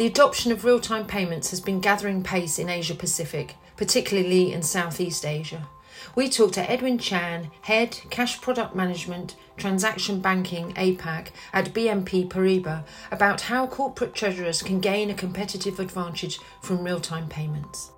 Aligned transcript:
The 0.00 0.06
adoption 0.06 0.50
of 0.50 0.64
real 0.64 0.80
time 0.80 1.04
payments 1.04 1.50
has 1.50 1.60
been 1.60 1.78
gathering 1.78 2.22
pace 2.22 2.58
in 2.58 2.70
Asia 2.70 2.94
Pacific, 2.94 3.56
particularly 3.76 4.50
in 4.50 4.62
Southeast 4.62 5.26
Asia. 5.26 5.68
We 6.14 6.30
talked 6.30 6.54
to 6.54 6.70
Edwin 6.70 6.96
Chan, 6.96 7.50
Head 7.60 8.00
Cash 8.08 8.40
Product 8.40 8.74
Management, 8.74 9.36
Transaction 9.58 10.20
Banking 10.20 10.72
APAC 10.72 11.32
at 11.52 11.74
BNP 11.74 12.30
Paribas, 12.30 12.82
about 13.10 13.42
how 13.42 13.66
corporate 13.66 14.14
treasurers 14.14 14.62
can 14.62 14.80
gain 14.80 15.10
a 15.10 15.14
competitive 15.14 15.78
advantage 15.78 16.40
from 16.62 16.82
real 16.82 17.00
time 17.00 17.28
payments. 17.28 17.92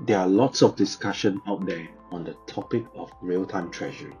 There 0.00 0.18
are 0.18 0.26
lots 0.26 0.62
of 0.62 0.74
discussion 0.74 1.40
out 1.46 1.64
there 1.64 1.86
on 2.10 2.24
the 2.24 2.34
topic 2.48 2.84
of 2.96 3.12
real 3.22 3.46
time 3.46 3.70
treasury. 3.70 4.16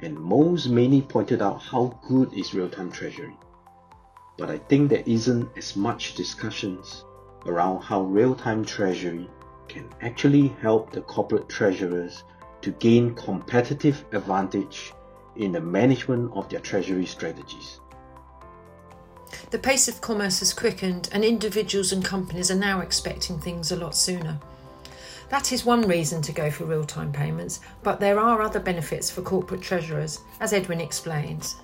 And 0.00 0.18
most 0.18 0.66
mainly 0.66 1.02
pointed 1.02 1.40
out 1.40 1.62
how 1.62 2.00
good 2.08 2.32
is 2.32 2.52
real 2.52 2.68
time 2.68 2.90
treasury 2.90 3.36
but 4.38 4.48
I 4.48 4.56
think 4.56 4.88
there 4.88 5.02
isn't 5.04 5.50
as 5.58 5.76
much 5.76 6.14
discussions 6.14 7.04
around 7.44 7.82
how 7.82 8.02
real-time 8.02 8.64
treasury 8.64 9.28
can 9.68 9.86
actually 10.00 10.48
help 10.62 10.92
the 10.92 11.02
corporate 11.02 11.48
treasurers 11.48 12.24
to 12.62 12.70
gain 12.70 13.14
competitive 13.14 14.04
advantage 14.12 14.94
in 15.36 15.52
the 15.52 15.60
management 15.60 16.32
of 16.34 16.48
their 16.48 16.60
treasury 16.60 17.04
strategies. 17.04 17.80
The 19.50 19.58
pace 19.58 19.88
of 19.88 20.00
commerce 20.00 20.38
has 20.38 20.54
quickened, 20.54 21.08
and 21.12 21.24
individuals 21.24 21.92
and 21.92 22.04
companies 22.04 22.50
are 22.50 22.56
now 22.56 22.80
expecting 22.80 23.38
things 23.38 23.72
a 23.72 23.76
lot 23.76 23.94
sooner. 23.94 24.38
That 25.28 25.52
is 25.52 25.64
one 25.64 25.82
reason 25.82 26.22
to 26.22 26.32
go 26.32 26.50
for 26.50 26.64
real 26.64 26.84
time 26.84 27.12
payments, 27.12 27.60
but 27.82 28.00
there 28.00 28.18
are 28.18 28.40
other 28.40 28.60
benefits 28.60 29.10
for 29.10 29.22
corporate 29.22 29.60
treasurers, 29.60 30.20
as 30.40 30.52
Edwin 30.52 30.80
explains. 30.80 31.56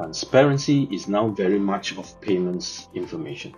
Transparency 0.00 0.88
is 0.90 1.08
now 1.08 1.28
very 1.28 1.58
much 1.58 1.98
of 1.98 2.18
payments 2.22 2.88
information. 2.94 3.54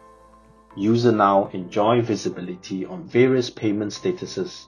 Users 0.77 1.15
now 1.15 1.48
enjoy 1.53 2.03
visibility 2.03 2.85
on 2.85 3.05
various 3.05 3.48
payment 3.48 3.93
statuses 3.93 4.67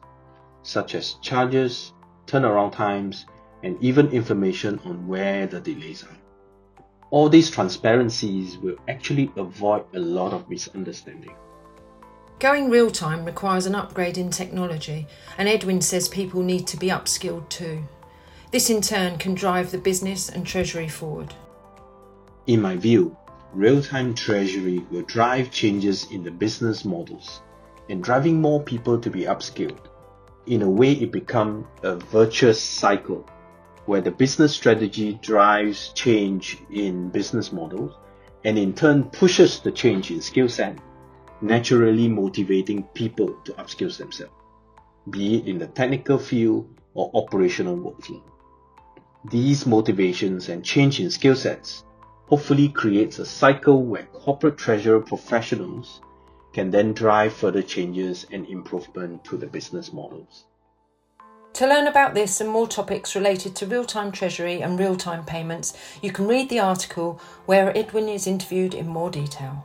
such 0.63 0.95
as 0.95 1.15
charges, 1.15 1.93
turnaround 2.29 2.71
times, 2.71 3.27
and 3.65 3.77
even 3.83 4.09
information 4.13 4.81
on 4.85 5.09
where 5.09 5.49
the 5.49 5.59
delays 5.59 6.05
are. 6.05 6.17
All 7.11 7.29
these 7.29 7.51
transparencies 7.51 8.57
will 8.57 8.77
actually 8.87 9.33
avoid 9.37 9.85
a 9.95 9.99
lot 9.99 10.33
of 10.33 10.49
misunderstanding. 10.49 11.35
Going 12.39 12.71
real 12.71 12.93
time 12.93 13.25
requires 13.25 13.67
an 13.67 13.75
upgrade 13.75 14.17
in 14.17 14.31
technology, 14.31 15.09
and 15.39 15.49
Edwin 15.49 15.81
says 15.81 16.07
people 16.07 16.41
need 16.41 16.69
to 16.69 16.77
be 16.77 16.87
upskilled 16.87 17.49
too. 17.49 17.83
This 18.53 18.71
in 18.71 18.81
turn 18.81 19.19
can 19.19 19.35
drive 19.35 19.73
the 19.73 19.79
business 19.79 20.29
and 20.29 20.47
treasury 20.47 20.89
forward. 20.89 21.35
In 22.47 22.61
my 22.61 22.77
view, 22.77 23.17
real-time 23.55 24.15
treasury 24.15 24.85
will 24.91 25.05
drive 25.05 25.51
changes 25.51 26.11
in 26.11 26.23
the 26.23 26.31
business 26.31 26.85
models 26.85 27.41
and 27.89 28.05
driving 28.05 28.39
more 28.39 28.63
people 28.63 29.01
to 29.01 29.09
be 29.09 29.23
upskilled. 29.23 29.87
In 30.45 30.61
a 30.61 30.69
way, 30.69 30.93
it 30.93 31.11
becomes 31.11 31.65
a 31.83 31.97
virtuous 31.97 32.61
cycle 32.61 33.27
where 33.87 34.03
the 34.03 34.11
business 34.11 34.55
strategy 34.55 35.19
drives 35.23 35.89
change 35.95 36.59
in 36.71 37.09
business 37.09 37.51
models 37.51 37.95
and 38.45 38.59
in 38.59 38.75
turn 38.75 39.05
pushes 39.05 39.61
the 39.61 39.73
change 39.73 40.11
in 40.11 40.21
skill 40.21 40.51
set, 40.51 40.79
naturally 41.41 42.09
motivating 42.09 42.83
people 42.93 43.39
to 43.45 43.53
upskill 43.53 43.97
themselves, 43.97 44.35
be 45.09 45.39
it 45.39 45.49
in 45.49 45.59
the 45.59 45.69
technical 45.69 46.19
field 46.19 46.69
or 46.93 47.11
operational 47.15 47.79
workflow. 47.79 48.23
These 49.31 49.65
motivations 49.65 50.51
and 50.51 50.63
change 50.63 51.01
in 51.01 51.09
skill 51.09 51.37
sets 51.37 51.85
hopefully 52.27 52.69
creates 52.69 53.19
a 53.19 53.27
cycle 53.27 53.83
where 53.83 54.07
corporate 54.13 54.57
treasurer 54.57 55.01
professionals 55.01 56.01
can 56.53 56.71
then 56.71 56.93
drive 56.93 57.33
further 57.33 57.63
changes 57.63 58.27
and 58.33 58.47
improvement 58.47 59.25
to 59.25 59.37
the 59.37 59.47
business 59.47 59.93
models. 59.93 60.45
To 61.55 61.69
learn 61.69 61.87
about 61.87 62.15
this 62.15 62.41
and 62.41 62.51
more 62.51 62.67
topics 62.67 63.15
related 63.15 63.55
to 63.57 63.67
real 63.67 63.85
time 63.85 64.11
treasury 64.11 64.61
and 64.61 64.79
real 64.79 64.97
time 64.97 65.25
payments, 65.25 65.73
you 66.03 66.11
can 66.11 66.27
read 66.27 66.49
the 66.49 66.59
article 66.59 67.21
where 67.47 67.77
Edwin 67.77 68.09
is 68.09 68.27
interviewed 68.27 68.75
in 68.75 68.89
more 68.89 69.11
detail. 69.11 69.65